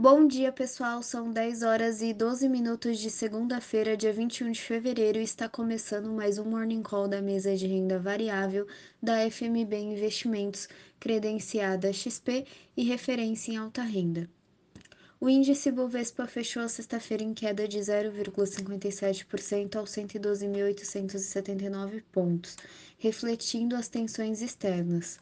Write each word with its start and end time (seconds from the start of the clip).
Bom 0.00 0.28
dia, 0.28 0.52
pessoal. 0.52 1.02
São 1.02 1.32
10 1.32 1.64
horas 1.64 2.00
e 2.02 2.14
12 2.14 2.48
minutos 2.48 3.00
de 3.00 3.10
segunda-feira, 3.10 3.96
dia 3.96 4.12
21 4.12 4.52
de 4.52 4.62
fevereiro, 4.62 5.18
e 5.18 5.24
está 5.24 5.48
começando 5.48 6.12
mais 6.12 6.38
um 6.38 6.44
Morning 6.44 6.84
Call 6.84 7.08
da 7.08 7.20
mesa 7.20 7.56
de 7.56 7.66
renda 7.66 7.98
variável 7.98 8.64
da 9.02 9.28
FMB 9.28 9.74
Investimentos, 9.74 10.68
credenciada 11.00 11.92
XP 11.92 12.46
e 12.76 12.84
referência 12.84 13.50
em 13.50 13.56
alta 13.56 13.82
renda. 13.82 14.30
O 15.20 15.28
índice 15.28 15.72
Bovespa 15.72 16.28
fechou 16.28 16.62
a 16.62 16.68
sexta-feira 16.68 17.24
em 17.24 17.34
queda 17.34 17.66
de 17.66 17.80
0,57% 17.80 19.74
aos 19.74 19.90
112.879 19.90 22.04
pontos, 22.12 22.56
refletindo 23.00 23.74
as 23.74 23.88
tensões 23.88 24.42
externas. 24.42 25.18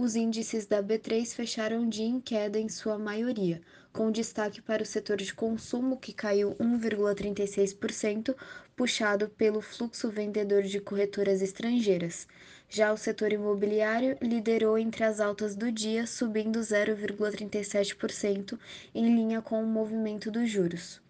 Os 0.00 0.14
índices 0.14 0.64
da 0.64 0.80
B3 0.80 1.34
fecharam 1.34 1.82
o 1.82 1.90
dia 1.90 2.06
em 2.06 2.20
queda 2.20 2.56
em 2.56 2.68
sua 2.68 2.96
maioria, 2.96 3.60
com 3.92 4.12
destaque 4.12 4.62
para 4.62 4.84
o 4.84 4.86
setor 4.86 5.16
de 5.16 5.34
consumo, 5.34 5.96
que 5.96 6.12
caiu 6.12 6.54
1,36%, 6.54 8.32
puxado 8.76 9.28
pelo 9.30 9.60
fluxo 9.60 10.08
vendedor 10.08 10.62
de 10.62 10.78
corretoras 10.78 11.42
estrangeiras. 11.42 12.28
Já 12.68 12.92
o 12.92 12.96
setor 12.96 13.32
imobiliário 13.32 14.16
liderou 14.22 14.78
entre 14.78 15.02
as 15.02 15.18
altas 15.18 15.56
do 15.56 15.72
dia, 15.72 16.06
subindo 16.06 16.60
0,37%, 16.60 18.56
em 18.94 19.16
linha 19.16 19.42
com 19.42 19.60
o 19.60 19.66
movimento 19.66 20.30
dos 20.30 20.48
juros. 20.48 21.00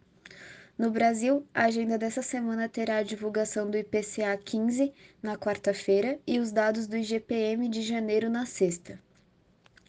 No 0.79 0.93
Brasil, 0.93 1.45
a 1.53 1.65
agenda 1.65 1.99
dessa 1.99 2.23
semana 2.23 2.69
terá 2.69 2.99
a 2.99 3.03
divulgação 3.03 3.69
do 3.69 3.77
IPCA 3.77 4.37
15 4.37 4.95
na 5.21 5.37
quarta-feira 5.37 6.21
e 6.25 6.39
os 6.39 6.53
dados 6.53 6.87
do 6.87 6.97
IGPM 6.97 7.69
de 7.69 7.83
janeiro 7.83 8.31
na 8.31 8.47
sexta. 8.47 8.97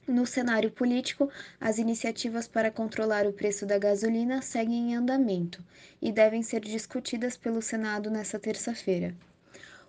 No 0.07 0.25
cenário 0.25 0.71
político, 0.71 1.29
as 1.61 1.77
iniciativas 1.77 2.47
para 2.47 2.71
controlar 2.71 3.27
o 3.27 3.33
preço 3.33 3.67
da 3.67 3.77
gasolina 3.77 4.41
seguem 4.41 4.89
em 4.89 4.95
andamento 4.95 5.63
e 6.01 6.11
devem 6.11 6.41
ser 6.41 6.61
discutidas 6.61 7.37
pelo 7.37 7.61
Senado 7.61 8.09
nesta 8.09 8.39
terça-feira. 8.39 9.15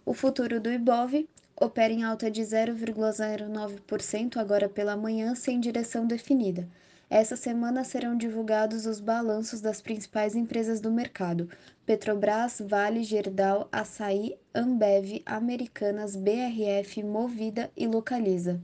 O 0.04 0.12
futuro 0.12 0.60
do 0.60 0.70
Ibov 0.70 1.26
opera 1.56 1.94
em 1.94 2.04
alta 2.04 2.30
de 2.30 2.42
0,09% 2.42 4.36
agora 4.36 4.68
pela 4.68 4.98
manhã, 4.98 5.34
sem 5.34 5.58
direção 5.58 6.06
definida. 6.06 6.68
Essa 7.12 7.34
semana 7.34 7.82
serão 7.82 8.16
divulgados 8.16 8.86
os 8.86 9.00
balanços 9.00 9.60
das 9.60 9.82
principais 9.82 10.36
empresas 10.36 10.80
do 10.80 10.92
mercado: 10.92 11.50
Petrobras, 11.84 12.62
Vale, 12.64 13.02
Gerdau, 13.02 13.68
Açaí, 13.72 14.38
Ambev, 14.54 15.20
Americanas, 15.26 16.14
BRF, 16.14 17.02
Movida 17.02 17.68
e 17.76 17.88
Localiza. 17.88 18.60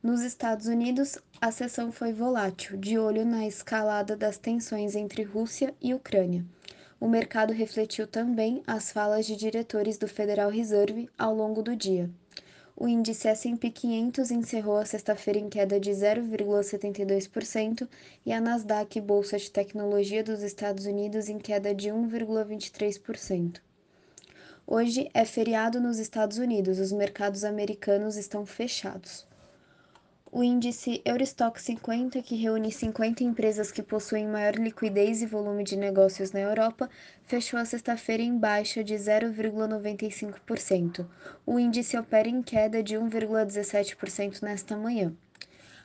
Nos 0.00 0.22
Estados 0.22 0.66
Unidos, 0.66 1.18
a 1.40 1.50
sessão 1.50 1.90
foi 1.90 2.12
volátil, 2.12 2.76
de 2.76 2.96
olho 2.96 3.24
na 3.24 3.44
escalada 3.44 4.16
das 4.16 4.38
tensões 4.38 4.94
entre 4.94 5.24
Rússia 5.24 5.74
e 5.80 5.92
Ucrânia. 5.92 6.46
O 7.00 7.08
mercado 7.08 7.52
refletiu 7.52 8.06
também 8.06 8.62
as 8.64 8.92
falas 8.92 9.26
de 9.26 9.34
diretores 9.34 9.98
do 9.98 10.06
Federal 10.06 10.50
Reserve 10.50 11.10
ao 11.18 11.34
longo 11.34 11.64
do 11.64 11.74
dia. 11.74 12.08
O 12.82 12.88
índice 12.88 13.28
S&P 13.28 13.70
500 13.70 14.30
encerrou 14.30 14.78
a 14.78 14.86
sexta-feira 14.86 15.38
em 15.38 15.50
queda 15.50 15.78
de 15.78 15.90
0,72% 15.90 17.86
e 18.24 18.32
a 18.32 18.40
Nasdaq, 18.40 18.98
bolsa 19.02 19.36
de 19.36 19.50
tecnologia 19.50 20.24
dos 20.24 20.42
Estados 20.42 20.86
Unidos, 20.86 21.28
em 21.28 21.38
queda 21.38 21.74
de 21.74 21.90
1,23%. 21.90 23.60
Hoje 24.66 25.10
é 25.12 25.26
feriado 25.26 25.78
nos 25.78 25.98
Estados 25.98 26.38
Unidos, 26.38 26.78
os 26.78 26.90
mercados 26.90 27.44
americanos 27.44 28.16
estão 28.16 28.46
fechados. 28.46 29.26
O 30.32 30.44
índice 30.44 31.02
Eurostock 31.04 31.60
50, 31.60 32.22
que 32.22 32.36
reúne 32.36 32.70
50 32.70 33.24
empresas 33.24 33.72
que 33.72 33.82
possuem 33.82 34.28
maior 34.28 34.54
liquidez 34.54 35.22
e 35.22 35.26
volume 35.26 35.64
de 35.64 35.76
negócios 35.76 36.30
na 36.30 36.38
Europa, 36.38 36.88
fechou 37.24 37.58
a 37.58 37.64
sexta-feira 37.64 38.22
em 38.22 38.38
baixa 38.38 38.84
de 38.84 38.94
0,95%. 38.94 41.04
O 41.44 41.58
índice 41.58 41.98
opera 41.98 42.28
em 42.28 42.42
queda 42.42 42.80
de 42.80 42.94
1,17% 42.94 44.40
nesta 44.40 44.76
manhã. 44.76 45.12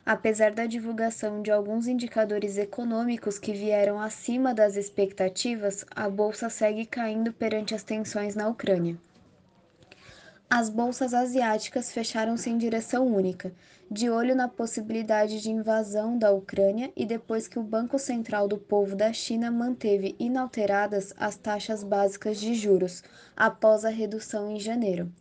Apesar 0.05 0.51
da 0.51 0.67
divulgação 0.67 1.41
de 1.41 1.49
alguns 1.49 1.87
indicadores 1.87 2.59
econômicos 2.59 3.39
que 3.39 3.51
vieram 3.51 3.99
acima 3.99 4.53
das 4.53 4.75
expectativas, 4.75 5.83
a 5.89 6.07
bolsa 6.07 6.51
segue 6.51 6.85
caindo 6.85 7.33
perante 7.33 7.73
as 7.73 7.81
tensões 7.81 8.35
na 8.35 8.47
Ucrânia. 8.47 8.95
As 10.47 10.69
bolsas 10.69 11.15
asiáticas 11.15 11.91
fecharam-se 11.91 12.51
em 12.51 12.57
direção 12.57 13.07
única, 13.07 13.51
de 13.89 14.11
olho 14.11 14.35
na 14.35 14.47
possibilidade 14.47 15.41
de 15.41 15.49
invasão 15.49 16.19
da 16.19 16.31
Ucrânia 16.31 16.93
e 16.95 17.03
depois 17.03 17.47
que 17.47 17.57
o 17.57 17.63
Banco 17.63 17.97
Central 17.97 18.47
do 18.47 18.59
Povo 18.59 18.95
da 18.95 19.11
China 19.11 19.49
manteve 19.49 20.15
inalteradas 20.19 21.11
as 21.17 21.35
taxas 21.35 21.83
básicas 21.83 22.39
de 22.39 22.53
juros 22.53 23.01
após 23.35 23.83
a 23.83 23.89
redução 23.89 24.51
em 24.51 24.59
janeiro. 24.59 25.11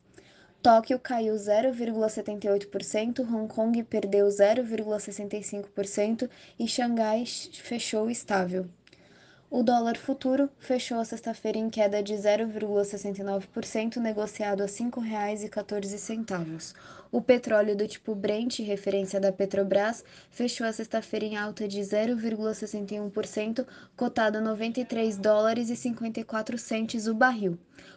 Tóquio 0.63 0.99
caiu 0.99 1.35
0,78%, 1.35 3.21
Hong 3.21 3.49
Kong 3.49 3.83
perdeu 3.83 4.29
0,65% 4.29 6.29
e 6.59 6.69
Xangai 6.69 7.25
fechou 7.27 8.11
estável. 8.11 8.69
O 9.57 9.63
dólar 9.63 9.97
futuro 9.97 10.51
fechou 10.59 10.99
a 10.99 11.05
sexta-feira 11.05 11.57
em 11.57 11.71
queda 11.71 12.03
de 12.03 12.13
0,69%, 12.15 13.99
negociado 13.99 14.63
a 14.63 14.67
R$ 14.67 14.73
5,14. 14.73 16.75
O 17.13 17.23
petróleo 17.23 17.77
do 17.77 17.87
tipo 17.87 18.17
Brent, 18.17 18.59
referência 18.59 19.21
da 19.21 19.31
Petrobras, 19.31 20.05
fechou 20.29 20.67
a 20.67 20.73
sexta-feira 20.73 21.27
em 21.27 21.37
alta 21.37 21.69
de 21.69 21.79
0,61%, 21.79 23.65
cotado 23.97 24.39
a 24.39 24.41
93 24.41 25.17
dólares 25.19 25.71
e 25.71 25.77
54 25.77 26.59
centes 26.59 27.07
o 27.07 27.15
barril. 27.15 27.57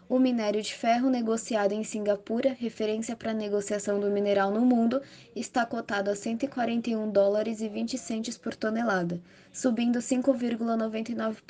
O 0.09 0.19
minério 0.19 0.61
de 0.61 0.73
ferro 0.73 1.09
negociado 1.09 1.73
em 1.73 1.83
Singapura, 1.83 2.55
referência 2.57 3.15
para 3.15 3.31
a 3.31 3.33
negociação 3.33 3.99
do 3.99 4.09
mineral 4.09 4.51
no 4.51 4.61
mundo, 4.61 5.01
está 5.35 5.65
cotado 5.65 6.09
a 6.09 6.15
141 6.15 7.11
dólares 7.11 7.59
e 7.59 7.67
20 7.67 7.97
centes 7.97 8.37
por 8.37 8.55
tonelada, 8.55 9.21
subindo 9.51 9.99
5,99% 9.99 11.43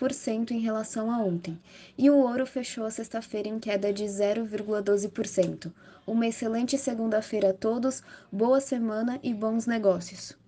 em 0.53 0.59
relação 0.59 1.11
a 1.11 1.17
ontem. 1.17 1.59
E 1.97 2.09
o 2.09 2.17
ouro 2.17 2.45
fechou 2.45 2.85
a 2.85 2.91
sexta-feira 2.91 3.47
em 3.47 3.59
queda 3.59 3.91
de 3.91 4.03
0,12%. 4.03 5.71
Uma 6.05 6.27
excelente 6.27 6.77
segunda-feira 6.77 7.49
a 7.49 7.53
todos, 7.53 8.03
boa 8.31 8.61
semana 8.61 9.19
e 9.23 9.33
bons 9.33 9.65
negócios. 9.65 10.46